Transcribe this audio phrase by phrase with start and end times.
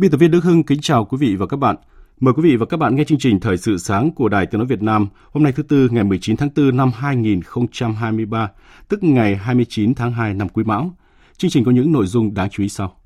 [0.00, 1.76] Biên tập viên Đức Hưng kính chào quý vị và các bạn.
[2.20, 4.58] Mời quý vị và các bạn nghe chương trình Thời sự sáng của Đài Tiếng
[4.58, 8.50] Nói Việt Nam hôm nay thứ Tư ngày 19 tháng 4 năm 2023,
[8.88, 10.96] tức ngày 29 tháng 2 năm Quý Mão.
[11.36, 12.99] Chương trình có những nội dung đáng chú ý sau.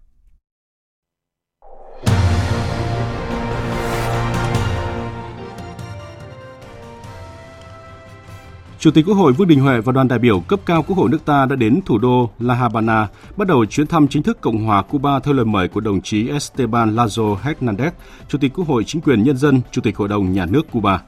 [8.85, 11.11] Chủ tịch Quốc hội Vương Đình Huệ và đoàn đại biểu cấp cao Quốc hội
[11.11, 14.65] nước ta đã đến thủ đô La Habana, bắt đầu chuyến thăm chính thức Cộng
[14.65, 17.91] hòa Cuba theo lời mời của đồng chí Esteban Lazo Hernandez,
[18.29, 21.03] Chủ tịch Quốc hội Chính quyền Nhân dân, Chủ tịch Hội đồng Nhà nước Cuba.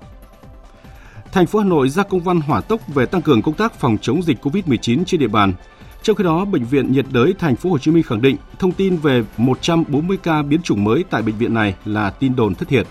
[1.32, 3.97] Thành phố Hà Nội ra công văn hỏa tốc về tăng cường công tác phòng
[4.02, 5.52] chống dịch COVID-19 trên địa bàn.
[6.02, 8.72] Trong khi đó, Bệnh viện nhiệt đới Thành phố Hồ Chí Minh khẳng định thông
[8.72, 12.69] tin về 140 ca biến chủng mới tại bệnh viện này là tin đồn thất
[12.69, 12.86] thiệt.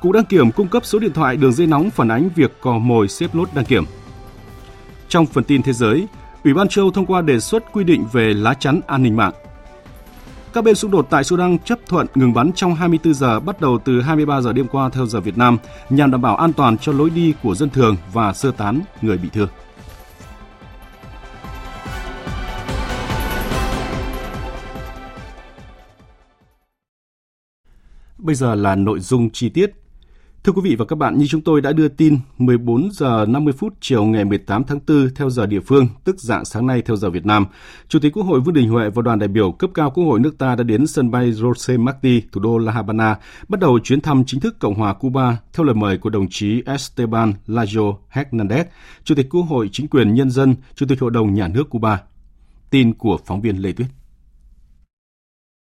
[0.00, 2.78] Cục đăng kiểm cung cấp số điện thoại đường dây nóng phản ánh việc cò
[2.78, 3.84] mồi xếp lốt đăng kiểm.
[5.08, 6.06] Trong phần tin thế giới,
[6.44, 9.32] Ủy ban châu thông qua đề xuất quy định về lá chắn an ninh mạng.
[10.52, 13.78] Các bên xung đột tại Sudan chấp thuận ngừng bắn trong 24 giờ bắt đầu
[13.84, 15.58] từ 23 giờ đêm qua theo giờ Việt Nam
[15.90, 19.18] nhằm đảm bảo an toàn cho lối đi của dân thường và sơ tán người
[19.18, 19.48] bị thương.
[28.18, 29.72] Bây giờ là nội dung chi tiết.
[30.44, 33.52] Thưa quý vị và các bạn, như chúng tôi đã đưa tin, 14 giờ 50
[33.58, 36.96] phút chiều ngày 18 tháng 4 theo giờ địa phương, tức dạng sáng nay theo
[36.96, 37.46] giờ Việt Nam,
[37.88, 40.20] Chủ tịch Quốc hội Vương Đình Huệ và đoàn đại biểu cấp cao Quốc hội
[40.20, 43.18] nước ta đã đến sân bay Jose Marti, thủ đô La Habana,
[43.48, 46.62] bắt đầu chuyến thăm chính thức Cộng hòa Cuba theo lời mời của đồng chí
[46.66, 48.64] Esteban Lajo Hernandez,
[49.04, 52.02] Chủ tịch Quốc hội Chính quyền Nhân dân, Chủ tịch Hội đồng Nhà nước Cuba.
[52.70, 53.88] Tin của phóng viên Lê Tuyết.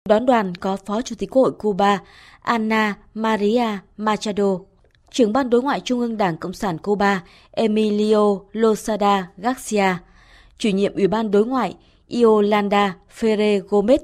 [0.09, 1.99] Đón đoàn có Phó Chủ tịch Quốc hội Cuba
[2.41, 4.59] Anna Maria Machado,
[5.10, 9.96] trưởng ban đối ngoại Trung ương Đảng Cộng sản Cuba Emilio Losada Garcia,
[10.58, 11.74] chủ nhiệm Ủy ban đối ngoại
[12.22, 13.98] Yolanda Ferre Gomez,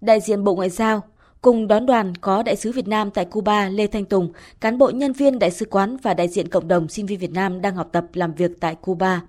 [0.00, 1.02] đại diện Bộ Ngoại giao,
[1.42, 4.90] cùng đón đoàn có đại sứ Việt Nam tại Cuba Lê Thanh Tùng, cán bộ
[4.90, 7.74] nhân viên đại sứ quán và đại diện cộng đồng sinh viên Việt Nam đang
[7.76, 9.20] học tập làm việc tại Cuba.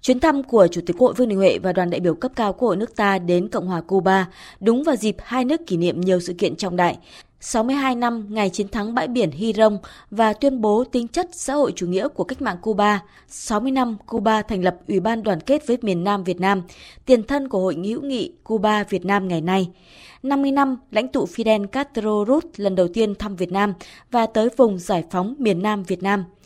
[0.00, 2.32] Chuyến thăm của Chủ tịch Quốc hội Vương Đình Huệ và đoàn đại biểu cấp
[2.36, 4.28] cao Quốc hội nước ta đến Cộng hòa Cuba
[4.60, 6.98] đúng vào dịp hai nước kỷ niệm nhiều sự kiện trọng đại,
[7.40, 9.78] 62 năm ngày chiến thắng bãi biển Hy Rông
[10.10, 13.96] và tuyên bố tính chất xã hội chủ nghĩa của cách mạng Cuba, 60 năm
[14.06, 16.62] Cuba thành lập Ủy ban đoàn kết với miền Nam Việt Nam,
[17.06, 19.70] tiền thân của Hội nghị hữu nghị Cuba Việt Nam ngày nay.
[20.22, 23.74] 50 năm lãnh tụ Fidel Castro Ruz lần đầu tiên thăm Việt Nam
[24.10, 26.24] và tới vùng giải phóng miền Nam Việt Nam–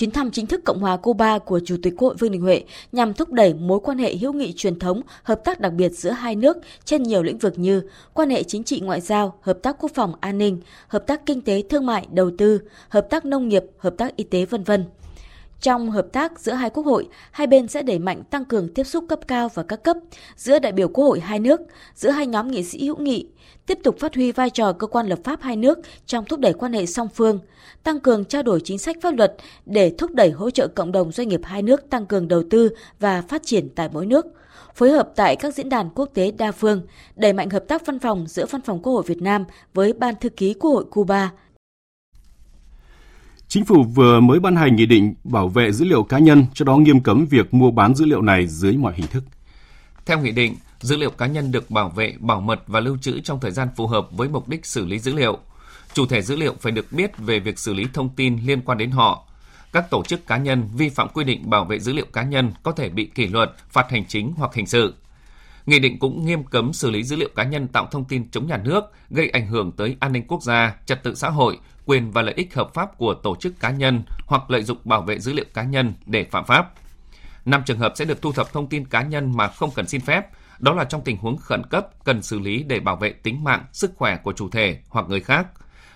[0.00, 2.64] Chuyến thăm chính thức Cộng hòa Cuba của Chủ tịch Quốc hội Vương Đình Huệ
[2.92, 6.10] nhằm thúc đẩy mối quan hệ hữu nghị truyền thống, hợp tác đặc biệt giữa
[6.10, 7.82] hai nước trên nhiều lĩnh vực như
[8.14, 11.40] quan hệ chính trị ngoại giao, hợp tác quốc phòng an ninh, hợp tác kinh
[11.40, 14.84] tế thương mại đầu tư, hợp tác nông nghiệp, hợp tác y tế vân vân.
[15.60, 18.84] Trong hợp tác giữa hai quốc hội, hai bên sẽ đẩy mạnh tăng cường tiếp
[18.84, 19.96] xúc cấp cao và các cấp
[20.36, 21.60] giữa đại biểu quốc hội hai nước,
[21.94, 23.26] giữa hai nhóm nghị sĩ hữu nghị,
[23.66, 26.52] tiếp tục phát huy vai trò cơ quan lập pháp hai nước trong thúc đẩy
[26.52, 27.38] quan hệ song phương,
[27.82, 31.12] tăng cường trao đổi chính sách pháp luật để thúc đẩy hỗ trợ cộng đồng
[31.12, 34.26] doanh nghiệp hai nước tăng cường đầu tư và phát triển tại mỗi nước,
[34.74, 36.82] phối hợp tại các diễn đàn quốc tế đa phương,
[37.16, 39.44] đẩy mạnh hợp tác văn phòng giữa Văn phòng Quốc hội Việt Nam
[39.74, 41.30] với Ban thư ký Quốc hội Cuba.
[43.50, 46.64] Chính phủ vừa mới ban hành nghị định bảo vệ dữ liệu cá nhân, cho
[46.64, 49.24] đó nghiêm cấm việc mua bán dữ liệu này dưới mọi hình thức.
[50.06, 53.20] Theo nghị định, dữ liệu cá nhân được bảo vệ, bảo mật và lưu trữ
[53.20, 55.38] trong thời gian phù hợp với mục đích xử lý dữ liệu.
[55.94, 58.78] Chủ thể dữ liệu phải được biết về việc xử lý thông tin liên quan
[58.78, 59.28] đến họ.
[59.72, 62.52] Các tổ chức cá nhân vi phạm quy định bảo vệ dữ liệu cá nhân
[62.62, 64.94] có thể bị kỷ luật, phạt hành chính hoặc hình sự.
[65.66, 68.46] Nghị định cũng nghiêm cấm xử lý dữ liệu cá nhân tạo thông tin chống
[68.46, 71.58] nhà nước, gây ảnh hưởng tới an ninh quốc gia, trật tự xã hội,
[71.90, 75.02] quyền và lợi ích hợp pháp của tổ chức cá nhân hoặc lợi dụng bảo
[75.02, 76.72] vệ dữ liệu cá nhân để phạm pháp.
[77.44, 80.00] Năm trường hợp sẽ được thu thập thông tin cá nhân mà không cần xin
[80.00, 80.26] phép,
[80.58, 83.64] đó là trong tình huống khẩn cấp cần xử lý để bảo vệ tính mạng,
[83.72, 85.46] sức khỏe của chủ thể hoặc người khác,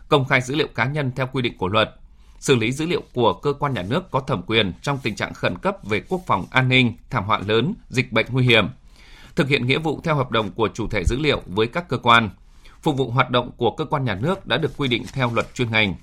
[0.09, 1.95] công khai dữ liệu cá nhân theo quy định của luật,
[2.39, 5.35] xử lý dữ liệu của cơ quan nhà nước có thẩm quyền trong tình trạng
[5.35, 8.69] khẩn cấp về quốc phòng an ninh, thảm họa lớn, dịch bệnh nguy hiểm.
[9.37, 11.99] thực hiện nghĩa vụ theo hợp đồng của chủ thể dữ liệu với các cơ
[11.99, 12.31] quan.
[12.85, 15.55] Phục vụ hoạt động của cơ quan nhà nước đã được quy định theo luật
[15.55, 15.95] chuyên ngành.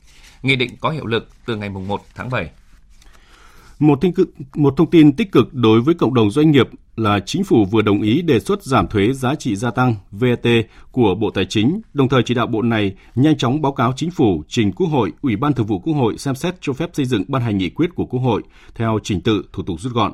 [0.43, 2.49] Nghị định có hiệu lực từ ngày 1 tháng 7.
[3.79, 4.11] Một, tin,
[4.55, 7.81] một thông tin tích cực đối với cộng đồng doanh nghiệp là chính phủ vừa
[7.81, 10.45] đồng ý đề xuất giảm thuế giá trị gia tăng VAT
[10.91, 14.11] của Bộ Tài chính, đồng thời chỉ đạo Bộ này nhanh chóng báo cáo chính
[14.11, 17.05] phủ trình Quốc hội, Ủy ban Thường vụ Quốc hội xem xét cho phép xây
[17.05, 18.41] dựng ban hành nghị quyết của Quốc hội
[18.75, 20.11] theo trình tự thủ tục rút gọn.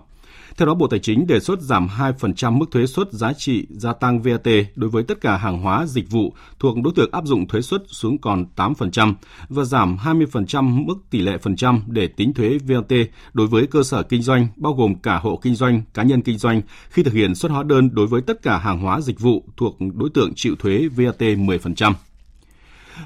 [0.57, 3.93] Theo đó, Bộ Tài chính đề xuất giảm 2% mức thuế suất giá trị gia
[3.93, 7.47] tăng VAT đối với tất cả hàng hóa dịch vụ thuộc đối tượng áp dụng
[7.47, 9.13] thuế suất xuống còn 8%
[9.49, 12.91] và giảm 20% mức tỷ lệ phần trăm để tính thuế VAT
[13.33, 16.37] đối với cơ sở kinh doanh bao gồm cả hộ kinh doanh, cá nhân kinh
[16.37, 19.43] doanh khi thực hiện xuất hóa đơn đối với tất cả hàng hóa dịch vụ
[19.57, 21.93] thuộc đối tượng chịu thuế VAT 10%.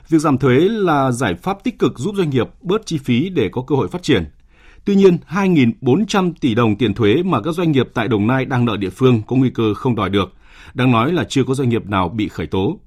[0.09, 3.49] Việc giảm thuế là giải pháp tích cực giúp doanh nghiệp bớt chi phí để
[3.51, 4.25] có cơ hội phát triển,
[4.85, 8.65] Tuy nhiên, 2.400 tỷ đồng tiền thuế mà các doanh nghiệp tại Đồng Nai đang
[8.65, 10.33] nợ địa phương có nguy cơ không đòi được.
[10.73, 12.79] Đang nói là chưa có doanh nghiệp nào bị khởi tố.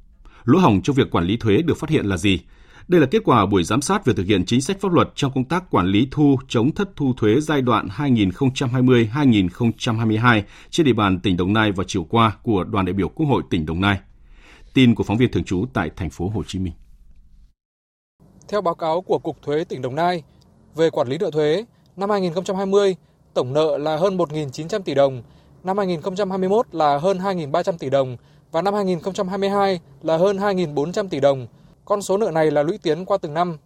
[0.44, 2.40] Lỗ hỏng trong việc quản lý thuế được phát hiện là gì?
[2.88, 5.32] Đây là kết quả buổi giám sát về thực hiện chính sách pháp luật trong
[5.34, 11.20] công tác quản lý thu chống thất thu thuế giai đoạn 2020-2022 trên địa bàn
[11.20, 13.98] tỉnh Đồng Nai vào chiều qua của đoàn đại biểu Quốc hội tỉnh Đồng Nai.
[14.74, 16.72] Tin của phóng viên thường trú tại thành phố Hồ Chí Minh.
[18.48, 20.22] Theo báo cáo của Cục Thuế tỉnh Đồng Nai
[20.76, 21.64] về quản lý nợ thuế,
[21.96, 22.96] Năm 2020,
[23.34, 25.22] tổng nợ là hơn 1.900 tỷ đồng,
[25.64, 28.16] năm 2021 là hơn 2.300 tỷ đồng
[28.50, 31.46] và năm 2022 là hơn 2.400 tỷ đồng.
[31.84, 33.58] Con số nợ này là lũy tiến qua từng năm.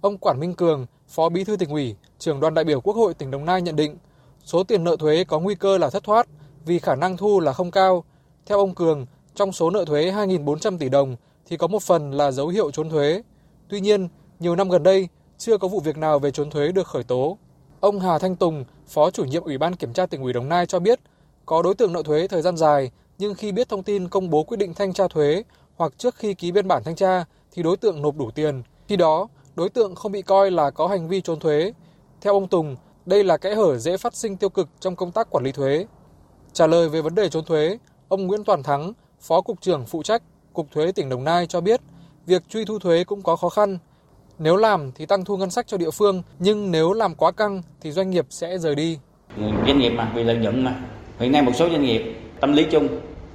[0.00, 3.14] Ông Quản Minh Cường, Phó Bí thư tỉnh ủy, trưởng đoàn đại biểu Quốc hội
[3.14, 3.96] tỉnh Đồng Nai nhận định,
[4.44, 6.26] số tiền nợ thuế có nguy cơ là thất thoát
[6.66, 8.04] vì khả năng thu là không cao.
[8.46, 11.16] Theo ông Cường, trong số nợ thuế 2.400 tỷ đồng
[11.46, 13.22] thì có một phần là dấu hiệu trốn thuế.
[13.68, 14.08] Tuy nhiên,
[14.40, 15.08] nhiều năm gần đây
[15.38, 17.38] chưa có vụ việc nào về trốn thuế được khởi tố.
[17.82, 20.66] Ông Hà Thanh Tùng, Phó chủ nhiệm Ủy ban Kiểm tra tỉnh ủy Đồng Nai
[20.66, 21.00] cho biết,
[21.46, 24.42] có đối tượng nợ thuế thời gian dài, nhưng khi biết thông tin công bố
[24.42, 25.42] quyết định thanh tra thuế
[25.76, 28.62] hoặc trước khi ký biên bản thanh tra thì đối tượng nộp đủ tiền.
[28.88, 31.72] Khi đó, đối tượng không bị coi là có hành vi trốn thuế.
[32.20, 32.76] Theo ông Tùng,
[33.06, 35.86] đây là kẽ hở dễ phát sinh tiêu cực trong công tác quản lý thuế.
[36.52, 37.78] Trả lời về vấn đề trốn thuế,
[38.08, 41.60] ông Nguyễn Toàn Thắng, Phó cục trưởng phụ trách Cục Thuế tỉnh Đồng Nai cho
[41.60, 41.80] biết,
[42.26, 43.78] việc truy thu thuế cũng có khó khăn
[44.42, 47.62] nếu làm thì tăng thu ngân sách cho địa phương, nhưng nếu làm quá căng
[47.80, 48.98] thì doanh nghiệp sẽ rời đi.
[49.38, 50.74] Doanh nghiệp mà vì lợi nhuận mà.
[51.18, 52.02] Hiện nay một số doanh nghiệp
[52.40, 52.88] tâm lý chung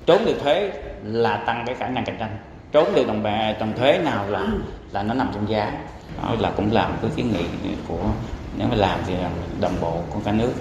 [0.05, 0.71] trốn được thuế
[1.03, 2.37] là tăng cái khả năng cạnh tranh.
[2.71, 4.47] Trốn được đồng bè đồng thuế nào là
[4.91, 5.85] là nó nằm trong giá.
[6.21, 8.11] Đó là cũng làm cái kiến nghị của
[8.57, 9.31] nếu mà làm thì làm
[9.61, 10.51] đồng bộ của cả nước.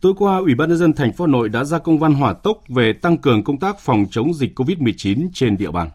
[0.00, 2.32] Tối qua, Ủy ban nhân dân thành phố Hà Nội đã ra công văn hỏa
[2.32, 5.90] tốc về tăng cường công tác phòng chống dịch COVID-19 trên địa bàn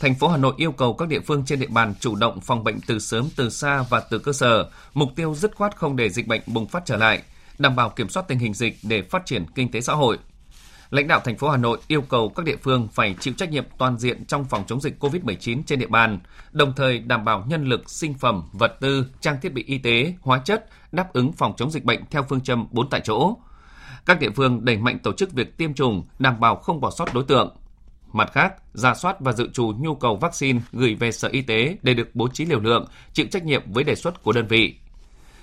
[0.00, 2.64] thành phố Hà Nội yêu cầu các địa phương trên địa bàn chủ động phòng
[2.64, 6.10] bệnh từ sớm từ xa và từ cơ sở, mục tiêu dứt khoát không để
[6.10, 7.22] dịch bệnh bùng phát trở lại,
[7.58, 10.18] đảm bảo kiểm soát tình hình dịch để phát triển kinh tế xã hội.
[10.90, 13.64] Lãnh đạo thành phố Hà Nội yêu cầu các địa phương phải chịu trách nhiệm
[13.78, 16.18] toàn diện trong phòng chống dịch COVID-19 trên địa bàn,
[16.52, 20.14] đồng thời đảm bảo nhân lực, sinh phẩm, vật tư, trang thiết bị y tế,
[20.20, 23.36] hóa chất đáp ứng phòng chống dịch bệnh theo phương châm 4 tại chỗ.
[24.06, 27.14] Các địa phương đẩy mạnh tổ chức việc tiêm chủng, đảm bảo không bỏ sót
[27.14, 27.56] đối tượng,
[28.14, 31.76] Mặt khác, ra soát và dự trù nhu cầu vaccine gửi về Sở Y tế
[31.82, 34.74] để được bố trí liều lượng, chịu trách nhiệm với đề xuất của đơn vị.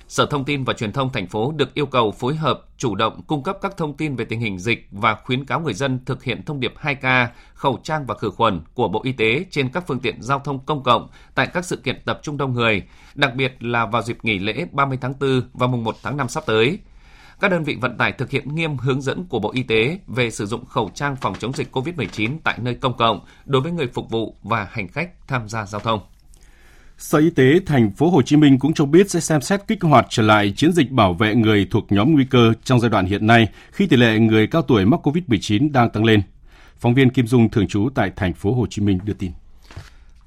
[0.08, 3.22] Sở Thông tin và Truyền thông thành phố được yêu cầu phối hợp chủ động
[3.28, 6.24] cung cấp các thông tin về tình hình dịch và khuyến cáo người dân thực
[6.24, 9.84] hiện thông điệp 2K, khẩu trang và khử khuẩn của Bộ Y tế trên các
[9.88, 12.84] phương tiện giao thông công cộng tại các sự kiện tập trung đông người,
[13.16, 16.28] đặc biệt là vào dịp nghỉ lễ 30 tháng 4 và mùng 1 tháng 5
[16.28, 16.80] sắp tới–
[17.42, 20.32] các đơn vị vận tải thực hiện nghiêm hướng dẫn của Bộ Y tế về
[20.32, 23.88] sử dụng khẩu trang phòng chống dịch COVID-19 tại nơi công cộng đối với người
[23.88, 26.00] phục vụ và hành khách tham gia giao thông.
[26.98, 29.82] Sở Y tế thành phố Hồ Chí Minh cũng cho biết sẽ xem xét kích
[29.82, 33.06] hoạt trở lại chiến dịch bảo vệ người thuộc nhóm nguy cơ trong giai đoạn
[33.06, 36.22] hiện nay khi tỷ lệ người cao tuổi mắc COVID-19 đang tăng lên.
[36.80, 39.32] Phóng viên Kim Dung thường trú tại thành phố Hồ Chí Minh đưa tin.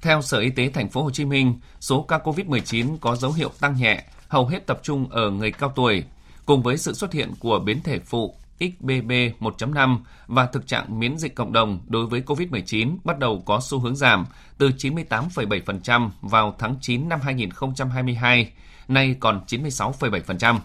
[0.01, 3.51] Theo Sở Y tế thành phố Hồ Chí Minh, số ca COVID-19 có dấu hiệu
[3.59, 6.03] tăng nhẹ, hầu hết tập trung ở người cao tuổi,
[6.45, 9.97] cùng với sự xuất hiện của biến thể phụ XBB 1.5
[10.27, 13.95] và thực trạng miễn dịch cộng đồng đối với COVID-19 bắt đầu có xu hướng
[13.95, 14.25] giảm
[14.57, 18.51] từ 98,7% vào tháng 9 năm 2022,
[18.87, 20.59] nay còn 96,7%.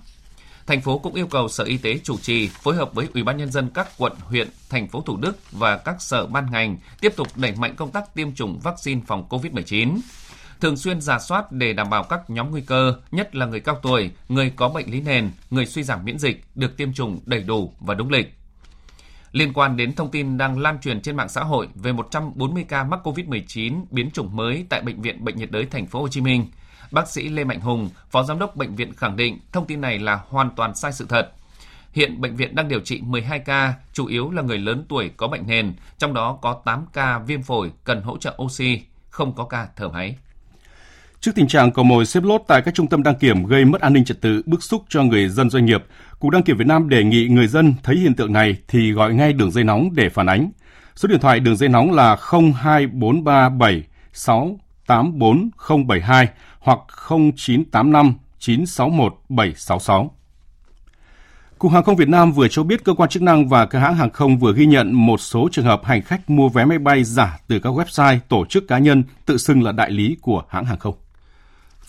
[0.66, 3.36] Thành phố cũng yêu cầu Sở Y tế chủ trì phối hợp với Ủy ban
[3.36, 7.12] nhân dân các quận, huyện, thành phố Thủ Đức và các sở ban ngành tiếp
[7.16, 9.98] tục đẩy mạnh công tác tiêm chủng vaccine phòng COVID-19
[10.60, 13.78] thường xuyên giả soát để đảm bảo các nhóm nguy cơ, nhất là người cao
[13.82, 17.42] tuổi, người có bệnh lý nền, người suy giảm miễn dịch được tiêm chủng đầy
[17.42, 18.34] đủ và đúng lịch.
[19.32, 22.84] Liên quan đến thông tin đang lan truyền trên mạng xã hội về 140 ca
[22.84, 26.20] mắc COVID-19 biến chủng mới tại bệnh viện Bệnh nhiệt đới thành phố Hồ Chí
[26.20, 26.46] Minh,
[26.90, 29.98] bác sĩ Lê Mạnh Hùng, phó giám đốc bệnh viện khẳng định thông tin này
[29.98, 31.32] là hoàn toàn sai sự thật.
[31.92, 35.28] Hiện bệnh viện đang điều trị 12 ca, chủ yếu là người lớn tuổi có
[35.28, 39.44] bệnh nền, trong đó có 8 ca viêm phổi cần hỗ trợ oxy, không có
[39.44, 40.16] ca thở máy.
[41.20, 43.80] Trước tình trạng có mồi xếp lốt tại các trung tâm đăng kiểm gây mất
[43.80, 45.84] an ninh trật tự, bức xúc cho người dân doanh nghiệp,
[46.18, 49.14] Cục Đăng kiểm Việt Nam đề nghị người dân thấy hiện tượng này thì gọi
[49.14, 50.50] ngay đường dây nóng để phản ánh.
[50.96, 52.16] Số điện thoại đường dây nóng là
[52.54, 56.26] 02437 684072
[56.58, 60.10] hoặc 0985 961 766.
[61.58, 63.94] Cục Hàng không Việt Nam vừa cho biết cơ quan chức năng và các hãng
[63.94, 67.04] hàng không vừa ghi nhận một số trường hợp hành khách mua vé máy bay
[67.04, 70.64] giả từ các website tổ chức cá nhân tự xưng là đại lý của hãng
[70.64, 70.94] hàng không.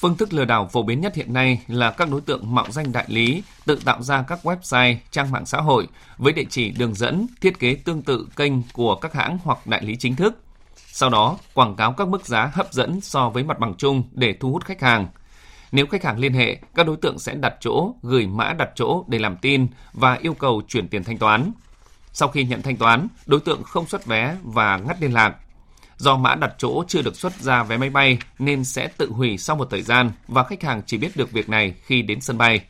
[0.02, 2.92] Phương thức lừa đảo phổ biến nhất hiện nay là các đối tượng mạo danh
[2.92, 6.96] đại lý tự tạo ra các website, trang mạng xã hội với địa chỉ đường
[6.96, 10.44] dẫn, thiết kế tương tự kênh của các hãng hoặc đại lý chính thức.
[10.76, 14.36] Sau đó, quảng cáo các mức giá hấp dẫn so với mặt bằng chung để
[14.40, 15.08] thu hút khách hàng.
[15.72, 19.04] Nếu khách hàng liên hệ, các đối tượng sẽ đặt chỗ, gửi mã đặt chỗ
[19.08, 21.52] để làm tin và yêu cầu chuyển tiền thanh toán.
[22.14, 25.36] Sau khi nhận thanh toán, đối tượng không xuất vé và ngắt liên lạc.
[26.02, 29.38] Do mã đặt chỗ chưa được xuất ra vé máy bay nên sẽ tự hủy
[29.38, 32.38] sau một thời gian và khách hàng chỉ biết được việc này khi đến sân
[32.38, 32.62] bay.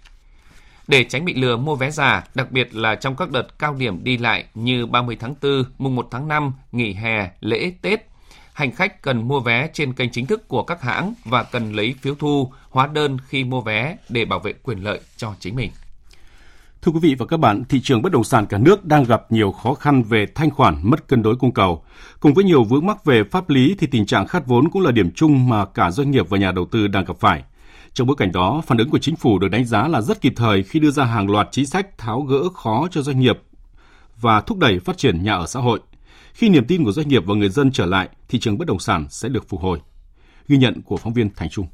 [0.88, 4.04] Để tránh bị lừa mua vé giả, đặc biệt là trong các đợt cao điểm
[4.04, 8.08] đi lại như 30 tháng 4, mùng 1 tháng 5, nghỉ hè, lễ, Tết,
[8.54, 11.96] hành khách cần mua vé trên kênh chính thức của các hãng và cần lấy
[12.02, 15.72] phiếu thu, hóa đơn khi mua vé để bảo vệ quyền lợi cho chính mình.
[16.82, 19.32] Thưa quý vị và các bạn, thị trường bất động sản cả nước đang gặp
[19.32, 21.84] nhiều khó khăn về thanh khoản, mất cân đối cung cầu.
[22.20, 24.92] Cùng với nhiều vướng mắc về pháp lý thì tình trạng khát vốn cũng là
[24.92, 27.44] điểm chung mà cả doanh nghiệp và nhà đầu tư đang gặp phải.
[27.94, 30.34] Trong bối cảnh đó, phản ứng của chính phủ được đánh giá là rất kịp
[30.36, 33.40] thời khi đưa ra hàng loạt chính sách tháo gỡ khó cho doanh nghiệp
[34.22, 35.80] và thúc đẩy phát triển nhà ở xã hội.
[36.34, 38.80] Khi niềm tin của doanh nghiệp và người dân trở lại, thị trường bất động
[38.80, 39.80] sản sẽ được phục hồi.
[40.48, 41.68] Ghi nhận của phóng viên Thành Trung.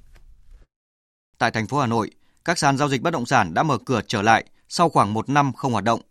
[1.37, 2.11] Tại thành phố Hà Nội,
[2.45, 5.29] các sàn giao dịch bất động sản đã mở cửa trở lại sau khoảng một
[5.29, 6.01] năm không hoạt động.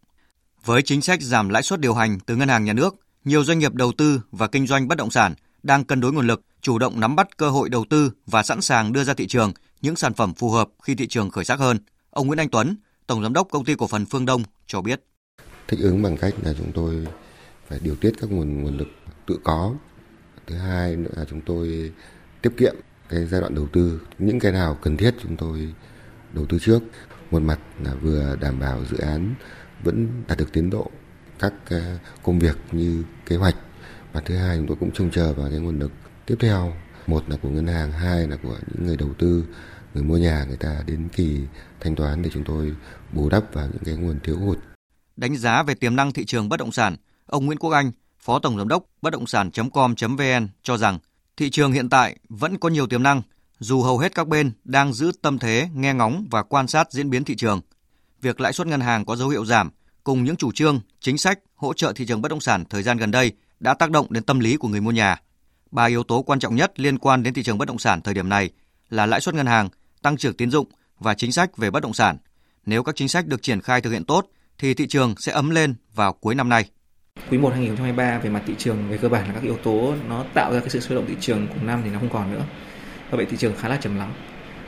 [0.65, 2.95] Với chính sách giảm lãi suất điều hành từ ngân hàng nhà nước,
[3.25, 6.27] nhiều doanh nghiệp đầu tư và kinh doanh bất động sản đang cân đối nguồn
[6.27, 9.27] lực, chủ động nắm bắt cơ hội đầu tư và sẵn sàng đưa ra thị
[9.27, 11.79] trường những sản phẩm phù hợp khi thị trường khởi sắc hơn.
[12.11, 15.01] Ông Nguyễn Anh Tuấn, Tổng Giám đốc Công ty Cổ phần Phương Đông cho biết.
[15.69, 17.07] Thích ứng bằng cách là chúng tôi
[17.69, 18.89] phải điều tiết các nguồn nguồn lực
[19.27, 19.75] tự có.
[20.47, 21.93] Thứ hai nữa là chúng tôi
[22.43, 22.75] tiết kiệm
[23.09, 24.01] cái giai đoạn đầu tư.
[24.19, 25.75] Những cái nào cần thiết chúng tôi
[26.33, 26.81] đầu tư trước.
[27.31, 29.35] Một mặt là vừa đảm bảo dự án
[29.83, 30.91] vẫn đạt được tiến độ
[31.39, 33.57] các ờ, công việc như kế hoạch.
[34.13, 35.93] Và thứ hai chúng tôi cũng trông chờ vào cái nguồn lực
[36.27, 36.73] tiếp theo.
[37.07, 39.45] Một là của ngân hàng, hai là của những người đầu tư,
[39.95, 41.41] người mua nhà, người ta đến kỳ
[41.81, 42.75] thanh toán để chúng tôi
[43.13, 44.59] bù đắp vào những cái nguồn thiếu hụt.
[45.17, 48.39] Đánh giá về tiềm năng thị trường bất động sản, ông Nguyễn Quốc Anh, phó
[48.39, 50.99] tổng giám đốc bất động sản.com.vn cho rằng
[51.37, 53.23] thị trường hiện tại vẫn có nhiều tiềm năng
[53.59, 57.11] dù hầu hết các bên đang giữ tâm thế nghe ngóng và quan sát diễn
[57.11, 57.61] biến thị trường.
[58.23, 59.71] Việc lãi suất ngân hàng có dấu hiệu giảm
[60.05, 62.97] cùng những chủ trương, chính sách hỗ trợ thị trường bất động sản thời gian
[62.97, 65.21] gần đây đã tác động đến tâm lý của người mua nhà.
[65.71, 68.15] Ba yếu tố quan trọng nhất liên quan đến thị trường bất động sản thời
[68.15, 68.51] điểm này
[68.91, 69.69] là lãi suất ngân hàng,
[70.03, 70.67] tăng trưởng tín dụng
[70.99, 72.17] và chính sách về bất động sản.
[72.67, 74.27] Nếu các chính sách được triển khai thực hiện tốt
[74.59, 76.65] thì thị trường sẽ ấm lên vào cuối năm nay.
[77.31, 80.25] Quý 1 2023 về mặt thị trường về cơ bản là các yếu tố nó
[80.35, 82.45] tạo ra cái sự sôi động thị trường của năm thì nó không còn nữa.
[83.11, 84.13] Và vậy thị trường khá là trầm lắng.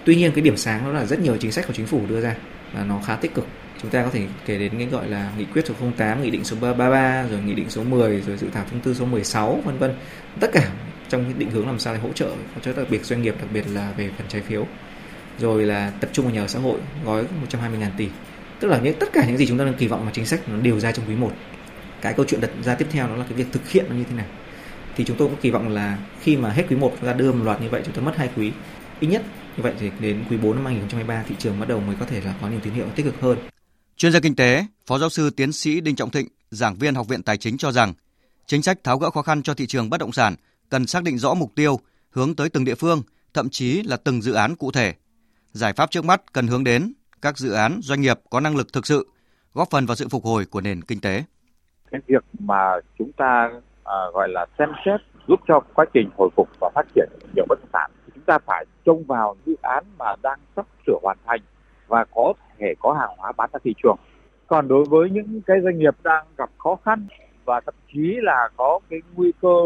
[0.04, 2.20] Tuy nhiên cái điểm sáng đó là rất nhiều chính sách của chính phủ đưa
[2.20, 2.34] ra
[2.72, 3.46] và nó khá tích cực
[3.82, 6.44] chúng ta có thể kể đến cái gọi là nghị quyết số 08, nghị định
[6.44, 9.78] số 33, rồi nghị định số 10, rồi dự thảo thông tư số 16 vân
[9.78, 9.94] vân.
[10.40, 10.70] Tất cả
[11.08, 12.30] trong cái định hướng làm sao để hỗ trợ
[12.62, 14.66] cho đặc biệt doanh nghiệp đặc biệt là về phần trái phiếu.
[15.38, 18.08] Rồi là tập trung vào nhà ở xã hội gói 120 ngàn tỷ.
[18.60, 20.48] Tức là những tất cả những gì chúng ta đang kỳ vọng mà chính sách
[20.48, 21.32] nó đều ra trong quý 1.
[22.00, 24.04] Cái câu chuyện đặt ra tiếp theo đó là cái việc thực hiện nó như
[24.10, 24.26] thế nào.
[24.98, 27.32] Thì chúng tôi cũng kỳ vọng là khi mà hết quý 1 chúng ta đưa
[27.32, 28.52] một loạt như vậy chúng ta mất hai quý
[29.00, 29.22] ít nhất
[29.56, 32.20] như vậy thì đến quý 4 năm 2023 thị trường bắt đầu mới có thể
[32.20, 33.38] là có nhiều tín hiệu tích cực hơn.
[33.96, 37.08] Chuyên gia kinh tế, Phó giáo sư tiến sĩ Đinh Trọng Thịnh, giảng viên Học
[37.08, 37.94] viện Tài chính cho rằng,
[38.46, 40.34] chính sách tháo gỡ khó khăn cho thị trường bất động sản
[40.68, 43.02] cần xác định rõ mục tiêu, hướng tới từng địa phương,
[43.34, 44.94] thậm chí là từng dự án cụ thể.
[45.52, 48.72] Giải pháp trước mắt cần hướng đến các dự án doanh nghiệp có năng lực
[48.72, 49.08] thực sự,
[49.54, 51.24] góp phần vào sự phục hồi của nền kinh tế.
[51.90, 53.50] Cái việc mà chúng ta
[53.88, 57.44] à, gọi là xem xét giúp cho quá trình hồi phục và phát triển nhiều
[57.48, 57.90] bất động sản.
[58.14, 61.40] Chúng ta phải trông vào dự án mà đang sắp sửa hoàn thành
[61.88, 63.96] và có thể có hàng hóa bán ra thị trường.
[64.46, 67.06] Còn đối với những cái doanh nghiệp đang gặp khó khăn
[67.44, 69.56] và thậm chí là có cái nguy cơ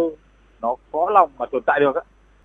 [0.60, 1.92] nó khó lòng mà tồn tại được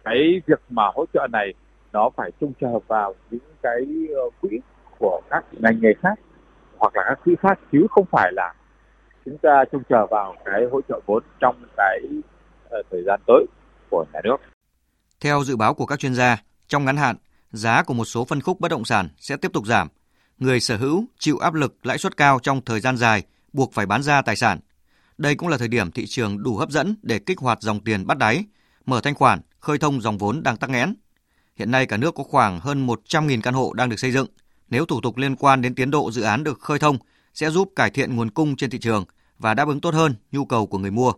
[0.03, 1.53] cái việc mà hỗ trợ này
[1.93, 4.59] nó phải trông chờ vào những cái ờ, quỹ
[4.99, 6.19] của các ngành nghề khác
[6.77, 8.53] hoặc là các quỹ khác chứ không phải là
[9.29, 11.99] chúng ta trông chờ vào cái hỗ trợ vốn trong cái
[12.69, 13.45] ờ, thời gian tới
[13.89, 14.37] của nhà nước.
[15.21, 17.15] Theo dự báo của các chuyên gia, trong ngắn hạn,
[17.51, 19.87] giá của một số phân khúc bất động sản sẽ tiếp tục giảm
[20.37, 23.85] người sở hữu chịu áp lực lãi suất cao trong thời gian dài, buộc phải
[23.85, 24.59] bán ra tài sản.
[25.17, 28.07] Đây cũng là thời điểm thị trường đủ hấp dẫn để kích hoạt dòng tiền
[28.07, 28.45] bắt đáy,
[28.85, 30.93] mở thanh khoản, khơi thông dòng vốn đang tắc nghẽn.
[31.55, 34.27] Hiện nay cả nước có khoảng hơn 100.000 căn hộ đang được xây dựng.
[34.69, 36.97] Nếu thủ tục liên quan đến tiến độ dự án được khơi thông,
[37.33, 39.05] sẽ giúp cải thiện nguồn cung trên thị trường
[39.39, 41.11] và đáp ứng tốt hơn nhu cầu của người mua.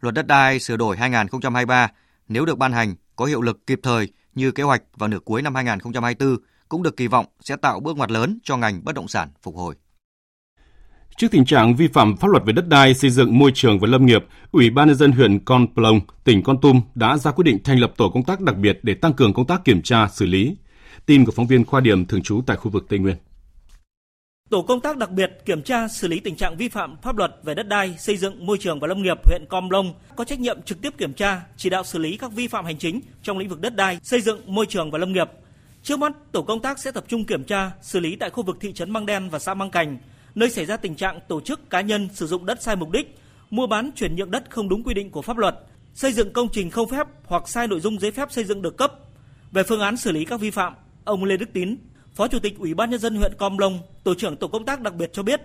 [0.00, 1.88] Luật đất đai sửa đổi 2023
[2.28, 5.42] nếu được ban hành có hiệu lực kịp thời như kế hoạch vào nửa cuối
[5.42, 6.36] năm 2024
[6.68, 9.56] cũng được kỳ vọng sẽ tạo bước ngoặt lớn cho ngành bất động sản phục
[9.56, 9.74] hồi.
[11.16, 13.88] Trước tình trạng vi phạm pháp luật về đất đai, xây dựng môi trường và
[13.88, 17.44] lâm nghiệp, Ủy ban nhân dân huyện Con Plong, tỉnh Con Tum đã ra quyết
[17.44, 20.08] định thành lập tổ công tác đặc biệt để tăng cường công tác kiểm tra,
[20.08, 20.56] xử lý.
[21.06, 23.16] Tin của phóng viên Khoa Điểm thường trú tại khu vực Tây Nguyên.
[24.50, 27.36] Tổ công tác đặc biệt kiểm tra xử lý tình trạng vi phạm pháp luật
[27.42, 30.40] về đất đai, xây dựng, môi trường và lâm nghiệp huyện Com Long có trách
[30.40, 33.38] nhiệm trực tiếp kiểm tra, chỉ đạo xử lý các vi phạm hành chính trong
[33.38, 35.30] lĩnh vực đất đai, xây dựng, môi trường và lâm nghiệp.
[35.82, 38.56] Trước mắt, tổ công tác sẽ tập trung kiểm tra, xử lý tại khu vực
[38.60, 39.98] thị trấn Măng Đen và xã Măng Cành,
[40.34, 43.18] nơi xảy ra tình trạng tổ chức cá nhân sử dụng đất sai mục đích,
[43.50, 45.54] mua bán chuyển nhượng đất không đúng quy định của pháp luật,
[45.94, 48.76] xây dựng công trình không phép hoặc sai nội dung giấy phép xây dựng được
[48.76, 48.92] cấp.
[49.52, 50.74] Về phương án xử lý các vi phạm,
[51.04, 51.76] ông Lê Đức Tín,
[52.14, 54.80] Phó Chủ tịch Ủy ban nhân dân huyện Com Lông, tổ trưởng tổ công tác
[54.80, 55.40] đặc biệt cho biết,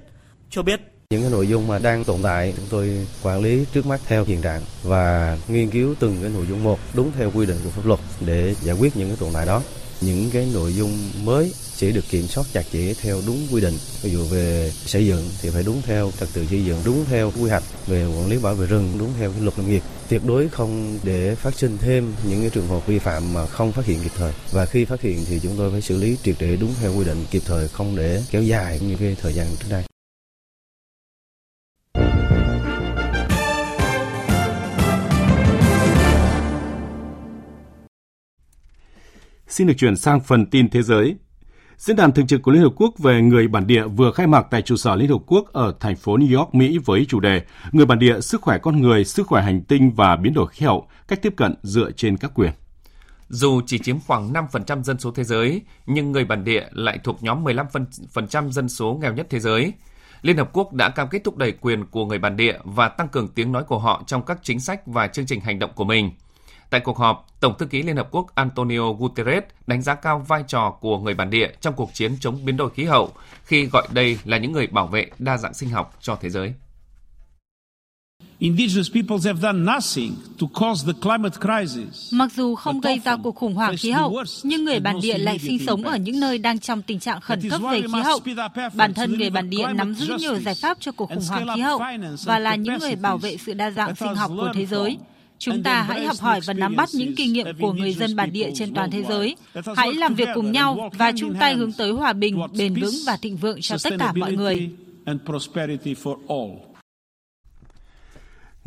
[0.49, 0.79] cho biết.
[1.09, 4.25] Những cái nội dung mà đang tồn tại chúng tôi quản lý trước mắt theo
[4.25, 7.69] hiện trạng và nghiên cứu từng cái nội dung một đúng theo quy định của
[7.69, 9.61] pháp luật để giải quyết những cái tồn tại đó.
[10.01, 10.91] Những cái nội dung
[11.23, 13.77] mới sẽ được kiểm soát chặt chẽ theo đúng quy định.
[14.01, 17.31] Ví dụ về xây dựng thì phải đúng theo trật tự xây dựng, đúng theo
[17.31, 19.81] quy hoạch về quản lý bảo vệ rừng, đúng theo cái luật nông nghiệp.
[20.09, 23.71] Tuyệt đối không để phát sinh thêm những cái trường hợp vi phạm mà không
[23.71, 24.33] phát hiện kịp thời.
[24.51, 27.05] Và khi phát hiện thì chúng tôi phải xử lý triệt để đúng theo quy
[27.05, 29.83] định kịp thời, không để kéo dài như cái thời gian trước đây.
[39.47, 41.15] Xin được chuyển sang phần tin thế giới.
[41.79, 44.47] Diễn đàn thường trực của Liên Hợp Quốc về người bản địa vừa khai mạc
[44.51, 47.41] tại trụ sở Liên Hợp Quốc ở thành phố New York, Mỹ với chủ đề
[47.71, 50.65] Người bản địa, sức khỏe con người, sức khỏe hành tinh và biến đổi khí
[50.65, 52.51] hậu, cách tiếp cận dựa trên các quyền.
[53.29, 57.23] Dù chỉ chiếm khoảng 5% dân số thế giới, nhưng người bản địa lại thuộc
[57.23, 59.73] nhóm 15% dân số nghèo nhất thế giới.
[60.21, 63.07] Liên Hợp Quốc đã cam kết thúc đẩy quyền của người bản địa và tăng
[63.07, 65.85] cường tiếng nói của họ trong các chính sách và chương trình hành động của
[65.85, 66.11] mình–
[66.69, 70.43] Tại cuộc họp, Tổng thư ký Liên Hợp Quốc Antonio Guterres đánh giá cao vai
[70.47, 73.11] trò của người bản địa trong cuộc chiến chống biến đổi khí hậu
[73.43, 76.53] khi gọi đây là những người bảo vệ đa dạng sinh học cho thế giới.
[82.11, 85.39] Mặc dù không gây ra cuộc khủng hoảng khí hậu, nhưng người bản địa lại
[85.39, 88.19] sinh sống ở những nơi đang trong tình trạng khẩn cấp về khí hậu.
[88.73, 91.61] Bản thân người bản địa nắm giữ nhiều giải pháp cho cuộc khủng hoảng khí
[91.61, 91.81] hậu
[92.25, 94.97] và là những người bảo vệ sự đa dạng sinh học của thế giới.
[95.39, 98.31] Chúng ta hãy học hỏi và nắm bắt những kinh nghiệm của người dân bản
[98.31, 99.35] địa trên toàn thế giới.
[99.75, 103.17] Hãy làm việc cùng nhau và chung tay hướng tới hòa bình, bền vững và
[103.17, 104.69] thịnh vượng cho tất cả mọi người.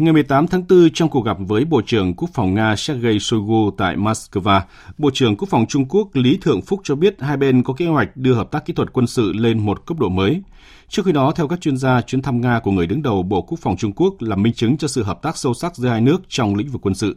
[0.03, 3.71] Ngày 18 tháng 4, trong cuộc gặp với Bộ trưởng Quốc phòng Nga Sergei Shoigu
[3.71, 4.61] tại Moscow,
[4.99, 7.87] Bộ trưởng Quốc phòng Trung Quốc Lý Thượng Phúc cho biết hai bên có kế
[7.87, 10.43] hoạch đưa hợp tác kỹ thuật quân sự lên một cấp độ mới.
[10.88, 13.43] Trước khi đó, theo các chuyên gia, chuyến thăm Nga của người đứng đầu Bộ
[13.43, 16.01] Quốc phòng Trung Quốc là minh chứng cho sự hợp tác sâu sắc giữa hai
[16.01, 17.17] nước trong lĩnh vực quân sự.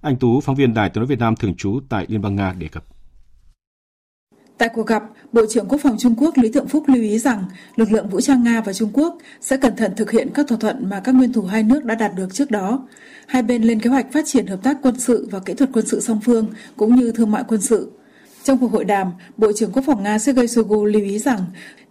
[0.00, 2.52] Anh Tú, phóng viên Đài tiếng nói Việt Nam thường trú tại Liên bang Nga
[2.52, 2.84] đề cập.
[4.58, 7.44] Tại cuộc gặp, Bộ trưởng Quốc phòng Trung Quốc Lý Thượng Phúc lưu ý rằng
[7.76, 10.58] lực lượng vũ trang Nga và Trung Quốc sẽ cẩn thận thực hiện các thỏa
[10.58, 12.86] thuận mà các nguyên thủ hai nước đã đạt được trước đó.
[13.26, 15.86] Hai bên lên kế hoạch phát triển hợp tác quân sự và kỹ thuật quân
[15.86, 17.90] sự song phương cũng như thương mại quân sự.
[18.44, 21.40] Trong cuộc hội đàm, Bộ trưởng Quốc phòng Nga Sergei Shoigu lưu ý rằng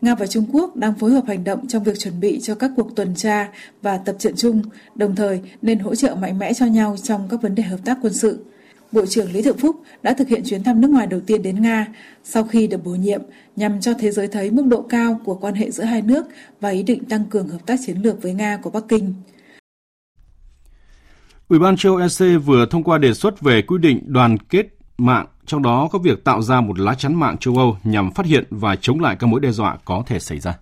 [0.01, 2.71] Nga và Trung Quốc đang phối hợp hành động trong việc chuẩn bị cho các
[2.75, 3.49] cuộc tuần tra
[3.81, 4.61] và tập trận chung,
[4.95, 7.97] đồng thời nên hỗ trợ mạnh mẽ cho nhau trong các vấn đề hợp tác
[8.01, 8.39] quân sự.
[8.91, 11.61] Bộ trưởng Lý Thượng Phúc đã thực hiện chuyến thăm nước ngoài đầu tiên đến
[11.61, 11.87] Nga
[12.23, 13.21] sau khi được bổ nhiệm
[13.55, 16.25] nhằm cho thế giới thấy mức độ cao của quan hệ giữa hai nước
[16.61, 19.13] và ý định tăng cường hợp tác chiến lược với Nga của Bắc Kinh.
[21.47, 25.25] Ủy ban châu EC vừa thông qua đề xuất về quy định đoàn kết mạng,
[25.45, 28.43] trong đó có việc tạo ra một lá chắn mạng châu Âu nhằm phát hiện
[28.49, 30.57] và chống lại các mối đe dọa có thể xảy ra.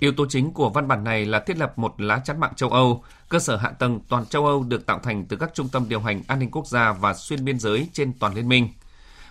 [0.00, 2.70] Yếu tố chính của văn bản này là thiết lập một lá chắn mạng châu
[2.70, 3.04] Âu.
[3.28, 6.00] Cơ sở hạ tầng toàn châu Âu được tạo thành từ các trung tâm điều
[6.00, 8.68] hành an ninh quốc gia và xuyên biên giới trên toàn liên minh.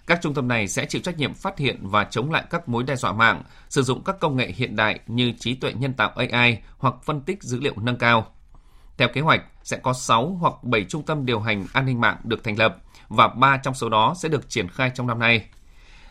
[0.07, 2.83] Các trung tâm này sẽ chịu trách nhiệm phát hiện và chống lại các mối
[2.83, 6.11] đe dọa mạng, sử dụng các công nghệ hiện đại như trí tuệ nhân tạo
[6.15, 8.27] AI hoặc phân tích dữ liệu nâng cao.
[8.97, 12.17] Theo kế hoạch, sẽ có 6 hoặc 7 trung tâm điều hành an ninh mạng
[12.23, 12.77] được thành lập
[13.07, 15.49] và 3 trong số đó sẽ được triển khai trong năm nay.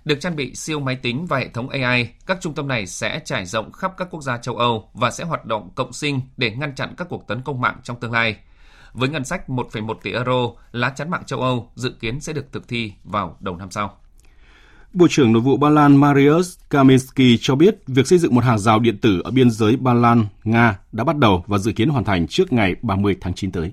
[0.09, 3.21] Được trang bị siêu máy tính và hệ thống AI, các trung tâm này sẽ
[3.25, 6.51] trải rộng khắp các quốc gia châu Âu và sẽ hoạt động cộng sinh để
[6.51, 8.37] ngăn chặn các cuộc tấn công mạng trong tương lai.
[8.93, 12.53] Với ngân sách 1,1 tỷ euro, lá chắn mạng châu Âu dự kiến sẽ được
[12.53, 13.97] thực thi vào đầu năm sau.
[14.93, 18.59] Bộ trưởng Nội vụ Ba Lan Mariusz Kaminski cho biết việc xây dựng một hàng
[18.59, 21.89] rào điện tử ở biên giới Ba Lan, Nga đã bắt đầu và dự kiến
[21.89, 23.73] hoàn thành trước ngày 30 tháng 9 tới.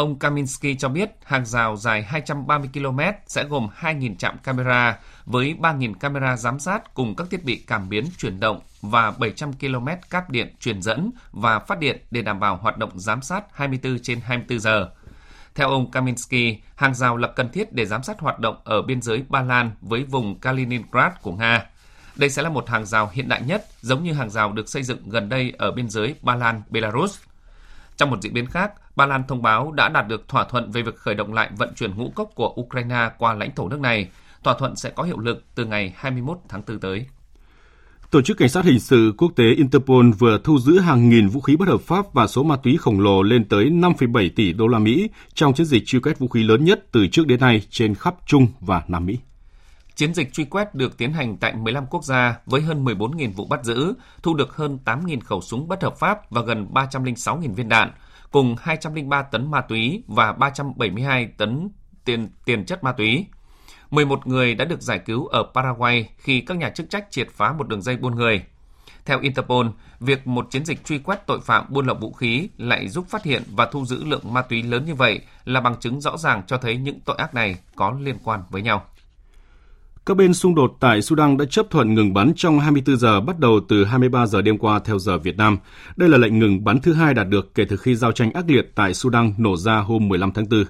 [0.00, 4.98] Ông Kaminski cho biết hàng rào dài 230 km sẽ gồm 2.000 trạm camera
[5.30, 9.52] với 3.000 camera giám sát cùng các thiết bị cảm biến chuyển động và 700
[9.52, 13.44] km cáp điện truyền dẫn và phát điện để đảm bảo hoạt động giám sát
[13.52, 14.88] 24 trên 24 giờ.
[15.54, 19.02] Theo ông Kaminski, hàng rào là cần thiết để giám sát hoạt động ở biên
[19.02, 21.66] giới Ba Lan với vùng Kaliningrad của Nga.
[22.16, 24.82] Đây sẽ là một hàng rào hiện đại nhất, giống như hàng rào được xây
[24.82, 27.18] dựng gần đây ở biên giới Ba Lan-Belarus.
[27.96, 30.82] Trong một diễn biến khác, Ba Lan thông báo đã đạt được thỏa thuận về
[30.82, 34.08] việc khởi động lại vận chuyển ngũ cốc của Ukraine qua lãnh thổ nước này.
[34.42, 37.06] Thỏa thuận sẽ có hiệu lực từ ngày 21 tháng 4 tới.
[38.10, 41.40] Tổ chức Cảnh sát Hình sự Quốc tế Interpol vừa thu giữ hàng nghìn vũ
[41.40, 44.66] khí bất hợp pháp và số ma túy khổng lồ lên tới 5,7 tỷ đô
[44.66, 47.62] la Mỹ trong chiến dịch truy quét vũ khí lớn nhất từ trước đến nay
[47.70, 49.18] trên khắp Trung và Nam Mỹ.
[49.94, 53.46] Chiến dịch truy quét được tiến hành tại 15 quốc gia với hơn 14.000 vụ
[53.46, 57.68] bắt giữ, thu được hơn 8.000 khẩu súng bất hợp pháp và gần 306.000 viên
[57.68, 57.92] đạn,
[58.30, 61.68] cùng 203 tấn ma túy và 372 tấn
[62.04, 63.26] tiền tiền chất ma túy.
[63.90, 67.52] 11 người đã được giải cứu ở Paraguay khi các nhà chức trách triệt phá
[67.52, 68.42] một đường dây buôn người.
[69.04, 69.66] Theo Interpol,
[70.00, 73.24] việc một chiến dịch truy quét tội phạm buôn lậu vũ khí lại giúp phát
[73.24, 76.42] hiện và thu giữ lượng ma túy lớn như vậy là bằng chứng rõ ràng
[76.46, 78.82] cho thấy những tội ác này có liên quan với nhau.
[80.06, 83.38] Các bên xung đột tại Sudan đã chấp thuận ngừng bắn trong 24 giờ bắt
[83.38, 85.58] đầu từ 23 giờ đêm qua theo giờ Việt Nam.
[85.96, 88.44] Đây là lệnh ngừng bắn thứ hai đạt được kể từ khi giao tranh ác
[88.48, 90.64] liệt tại Sudan nổ ra hôm 15 tháng 4.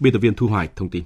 [0.00, 1.04] Biên tập viên Thu Hoài thông tin.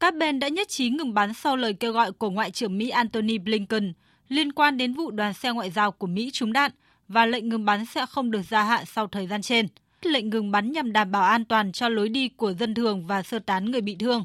[0.00, 2.88] Các bên đã nhất trí ngừng bắn sau lời kêu gọi của Ngoại trưởng Mỹ
[2.88, 3.92] Antony Blinken
[4.28, 6.70] liên quan đến vụ đoàn xe ngoại giao của Mỹ trúng đạn
[7.08, 9.68] và lệnh ngừng bắn sẽ không được gia hạn sau thời gian trên.
[10.02, 13.22] Lệnh ngừng bắn nhằm đảm bảo an toàn cho lối đi của dân thường và
[13.22, 14.24] sơ tán người bị thương.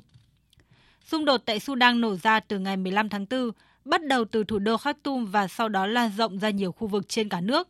[1.06, 3.52] Xung đột tại Sudan nổ ra từ ngày 15 tháng 4,
[3.86, 7.10] bắt đầu từ thủ đô Khartoum và sau đó lan rộng ra nhiều khu vực
[7.10, 7.68] trên cả nước.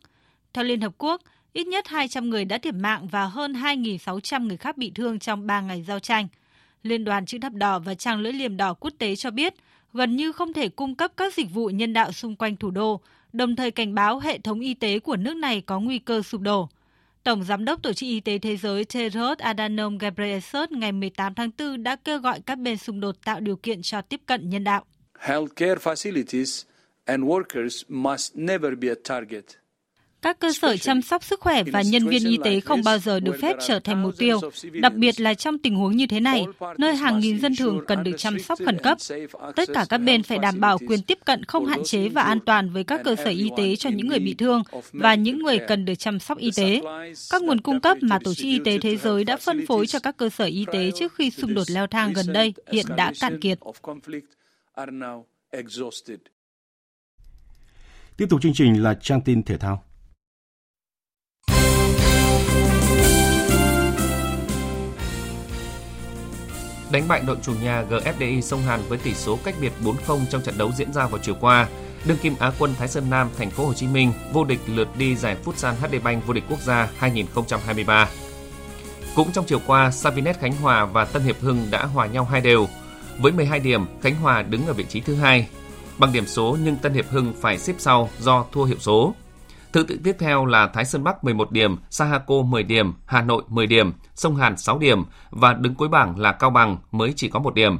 [0.52, 4.56] Theo Liên Hợp Quốc, ít nhất 200 người đã thiệt mạng và hơn 2.600 người
[4.56, 6.28] khác bị thương trong 3 ngày giao tranh–
[6.84, 9.54] Liên đoàn Chữ thập đỏ và Trang lưỡi liềm đỏ quốc tế cho biết
[9.92, 13.00] gần như không thể cung cấp các dịch vụ nhân đạo xung quanh thủ đô,
[13.32, 16.40] đồng thời cảnh báo hệ thống y tế của nước này có nguy cơ sụp
[16.40, 16.68] đổ.
[17.22, 21.50] Tổng Giám đốc Tổ chức Y tế Thế giới Tedros Adhanom Ghebreyesus ngày 18 tháng
[21.58, 24.64] 4 đã kêu gọi các bên xung đột tạo điều kiện cho tiếp cận nhân
[24.64, 24.84] đạo.
[25.18, 26.64] Healthcare facilities
[27.04, 29.44] and workers must never be a target
[30.24, 33.20] các cơ sở chăm sóc sức khỏe và nhân viên y tế không bao giờ
[33.20, 34.40] được phép trở thành mục tiêu,
[34.72, 36.44] đặc biệt là trong tình huống như thế này,
[36.78, 38.98] nơi hàng nghìn dân thường cần được chăm sóc khẩn cấp.
[39.56, 42.40] Tất cả các bên phải đảm bảo quyền tiếp cận không hạn chế và an
[42.40, 45.58] toàn với các cơ sở y tế cho những người bị thương và những người
[45.68, 46.80] cần được chăm sóc y tế.
[47.30, 49.98] Các nguồn cung cấp mà Tổ chức Y tế Thế giới đã phân phối cho
[49.98, 53.12] các cơ sở y tế trước khi xung đột leo thang gần đây hiện đã
[53.20, 53.58] cạn kiệt.
[58.16, 59.84] Tiếp tục chương trình là trang tin thể thao.
[66.94, 70.42] Đánh bại đội chủ nhà GFDI Sông Hàn với tỷ số cách biệt 4-0 trong
[70.42, 71.68] trận đấu diễn ra vào chiều qua.
[72.04, 74.88] Đương kim Á quân Thái Sơn Nam Thành phố Hồ Chí Minh vô địch lượt
[74.98, 78.08] đi giải Futsal HD Bank vô địch quốc gia 2023.
[79.14, 82.40] Cũng trong chiều qua, Savinet Khánh Hòa và Tân Hiệp Hưng đã hòa nhau hai
[82.40, 82.68] đều.
[83.18, 85.48] Với 12 điểm, Khánh Hòa đứng ở vị trí thứ hai.
[85.98, 89.14] Bằng điểm số nhưng Tân Hiệp Hưng phải xếp sau do thua hiệu số.
[89.74, 93.42] Thứ tự tiếp theo là Thái Sơn Bắc 11 điểm, Sahako 10 điểm, Hà Nội
[93.48, 97.28] 10 điểm, Sông Hàn 6 điểm và đứng cuối bảng là Cao Bằng mới chỉ
[97.28, 97.78] có 1 điểm.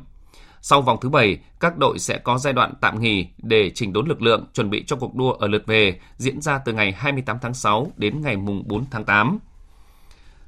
[0.61, 4.07] Sau vòng thứ 7, các đội sẽ có giai đoạn tạm nghỉ để chỉnh đốn
[4.09, 7.39] lực lượng chuẩn bị cho cuộc đua ở lượt về diễn ra từ ngày 28
[7.43, 9.39] tháng 6 đến ngày mùng 4 tháng 8.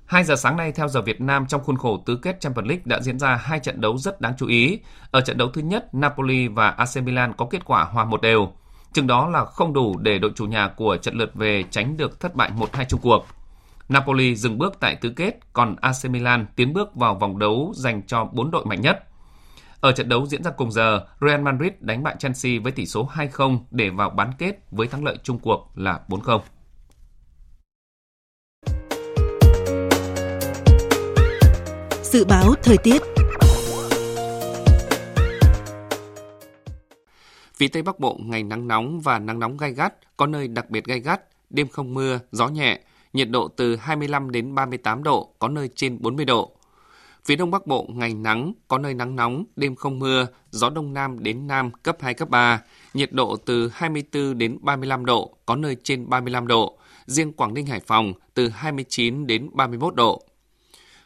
[0.07, 2.83] 2 giờ sáng nay theo giờ Việt Nam trong khuôn khổ tứ kết Champions League
[2.85, 4.79] đã diễn ra hai trận đấu rất đáng chú ý.
[5.11, 8.53] Ở trận đấu thứ nhất, Napoli và AC Milan có kết quả hòa một đều.
[8.97, 12.21] Chừng đó là không đủ để đội chủ nhà của trận lượt về tránh được
[12.21, 13.27] thất bại 1-2 chung cuộc.
[13.89, 18.03] Napoli dừng bước tại tứ kết, còn AC Milan tiến bước vào vòng đấu dành
[18.07, 19.05] cho bốn đội mạnh nhất.
[19.81, 23.09] Ở trận đấu diễn ra cùng giờ, Real Madrid đánh bại Chelsea với tỷ số
[23.15, 26.41] 2-0 để vào bán kết với thắng lợi chung cuộc là 4-0.
[32.03, 33.03] Dự báo thời tiết
[37.57, 40.71] Phía Tây Bắc Bộ ngày nắng nóng và nắng nóng gai gắt, có nơi đặc
[40.71, 42.81] biệt gai gắt, đêm không mưa, gió nhẹ,
[43.13, 46.53] nhiệt độ từ 25 đến 38 độ, có nơi trên 40 độ.
[47.25, 50.95] Phía Đông Bắc Bộ ngày nắng, có nơi nắng nóng, đêm không mưa, gió Đông
[50.95, 52.63] Nam đến Nam cấp 2, cấp 3,
[52.95, 57.67] nhiệt độ từ 24 đến 35 độ, có nơi trên 35 độ, riêng Quảng Ninh
[57.67, 60.23] Hải Phòng từ 29 đến 31 độ.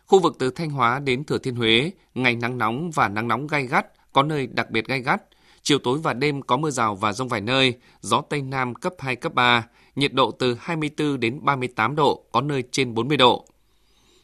[0.07, 3.47] Khu vực từ Thanh Hóa đến Thừa Thiên Huế, ngày nắng nóng và nắng nóng
[3.47, 5.23] gai gắt, có nơi đặc biệt gai gắt.
[5.63, 8.95] Chiều tối và đêm có mưa rào và rông vài nơi, gió Tây Nam cấp
[8.99, 13.47] 2, cấp 3, nhiệt độ từ 24 đến 38 độ, có nơi trên 40 độ.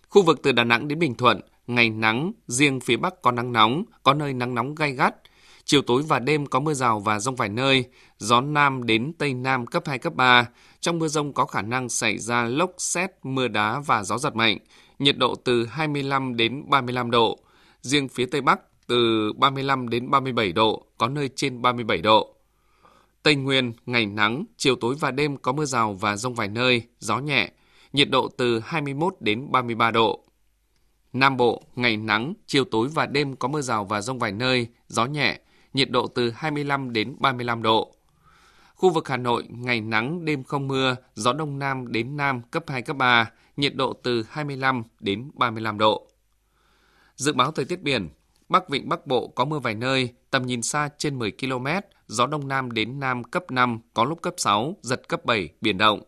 [0.08, 3.52] Khu vực từ Đà Nẵng đến Bình Thuận, ngày nắng, riêng phía Bắc có nắng
[3.52, 5.14] nóng, có nơi nắng nóng gai gắt.
[5.64, 7.84] Chiều tối và đêm có mưa rào và rông vài nơi,
[8.18, 10.48] gió Nam đến Tây Nam cấp 2, cấp 3.
[10.80, 14.36] Trong mưa rông có khả năng xảy ra lốc xét, mưa đá và gió giật
[14.36, 14.58] mạnh,
[14.98, 17.38] nhiệt độ từ 25 đến 35 độ.
[17.82, 22.34] Riêng phía Tây Bắc từ 35 đến 37 độ, có nơi trên 37 độ.
[23.22, 26.82] Tây Nguyên, ngày nắng, chiều tối và đêm có mưa rào và rông vài nơi,
[26.98, 27.50] gió nhẹ,
[27.92, 30.24] nhiệt độ từ 21 đến 33 độ.
[31.12, 34.68] Nam Bộ, ngày nắng, chiều tối và đêm có mưa rào và rông vài nơi,
[34.88, 35.40] gió nhẹ,
[35.74, 37.94] nhiệt độ từ 25 đến 35 độ.
[38.74, 42.64] Khu vực Hà Nội, ngày nắng, đêm không mưa, gió đông nam đến nam cấp
[42.68, 46.06] 2, cấp 3, nhiệt độ từ 25 đến 35 độ.
[47.16, 48.08] Dự báo thời tiết biển,
[48.48, 51.66] Bắc Vịnh Bắc Bộ có mưa vài nơi, tầm nhìn xa trên 10 km,
[52.06, 55.78] gió đông nam đến nam cấp 5, có lúc cấp 6, giật cấp 7, biển
[55.78, 56.00] động.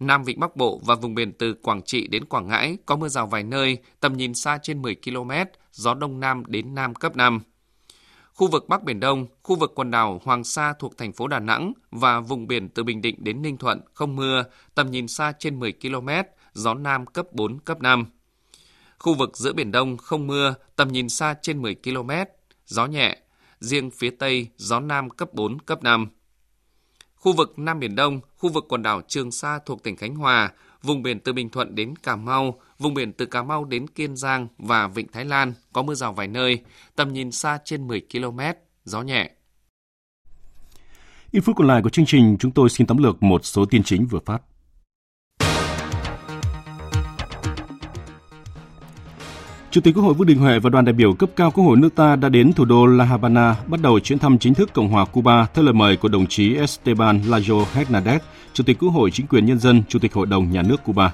[0.00, 3.08] Nam Vịnh Bắc Bộ và vùng biển từ Quảng Trị đến Quảng Ngãi có mưa
[3.08, 5.30] rào vài nơi, tầm nhìn xa trên 10 km,
[5.72, 7.40] gió đông nam đến nam cấp 5.
[8.34, 11.38] Khu vực Bắc Biển Đông, khu vực quần đảo Hoàng Sa thuộc thành phố Đà
[11.38, 15.32] Nẵng và vùng biển từ Bình Định đến Ninh Thuận không mưa, tầm nhìn xa
[15.38, 16.08] trên 10 km,
[16.52, 18.06] gió Nam cấp 4, cấp 5.
[18.98, 22.10] Khu vực giữa Biển Đông không mưa, tầm nhìn xa trên 10 km,
[22.66, 23.18] gió nhẹ.
[23.60, 26.08] Riêng phía Tây, gió Nam cấp 4, cấp 5.
[27.14, 30.52] Khu vực Nam Biển Đông, khu vực quần đảo Trường Sa thuộc tỉnh Khánh Hòa,
[30.82, 34.16] vùng biển từ Bình Thuận đến Cà Mau, vùng biển từ Cà Mau đến Kiên
[34.16, 36.64] Giang và Vịnh Thái Lan có mưa rào vài nơi,
[36.96, 38.40] tầm nhìn xa trên 10 km,
[38.84, 39.30] gió nhẹ.
[41.30, 43.82] Ít phút còn lại của chương trình, chúng tôi xin tóm lược một số tin
[43.82, 44.42] chính vừa phát.
[49.76, 51.76] Chủ tịch Quốc hội Vương Đình Huệ và đoàn đại biểu cấp cao Quốc hội
[51.76, 54.88] nước ta đã đến thủ đô La Habana bắt đầu chuyến thăm chính thức Cộng
[54.88, 58.18] hòa Cuba theo lời mời của đồng chí Esteban Lajo Hernandez,
[58.52, 61.12] Chủ tịch Quốc hội Chính quyền Nhân dân, Chủ tịch Hội đồng Nhà nước Cuba.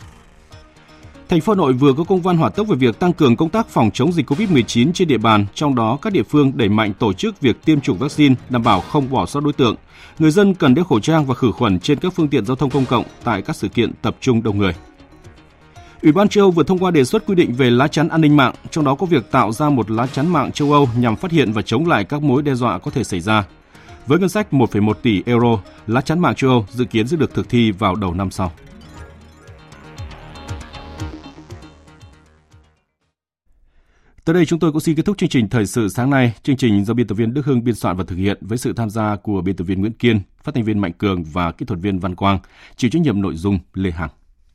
[1.28, 3.48] Thành phố Hà Nội vừa có công văn hỏa tốc về việc tăng cường công
[3.48, 6.92] tác phòng chống dịch COVID-19 trên địa bàn, trong đó các địa phương đẩy mạnh
[6.98, 9.76] tổ chức việc tiêm chủng vaccine, đảm bảo không bỏ sót đối tượng.
[10.18, 12.70] Người dân cần đeo khẩu trang và khử khuẩn trên các phương tiện giao thông
[12.70, 14.72] công cộng tại các sự kiện tập trung đông người.
[16.02, 18.20] Ủy ban châu Âu vừa thông qua đề xuất quy định về lá chắn an
[18.20, 21.16] ninh mạng, trong đó có việc tạo ra một lá chắn mạng châu Âu nhằm
[21.16, 23.44] phát hiện và chống lại các mối đe dọa có thể xảy ra.
[24.06, 27.34] Với ngân sách 1,1 tỷ euro, lá chắn mạng châu Âu dự kiến sẽ được
[27.34, 28.52] thực thi vào đầu năm sau.
[34.24, 36.34] Tới đây chúng tôi cũng xin kết thúc chương trình thời sự sáng nay.
[36.42, 38.72] Chương trình do biên tập viên Đức Hưng biên soạn và thực hiện với sự
[38.72, 41.66] tham gia của biên tập viên Nguyễn Kiên, phát thanh viên Mạnh Cường và kỹ
[41.66, 42.38] thuật viên Văn Quang,
[42.76, 44.10] chịu trách nhiệm nội dung Lê Hằng.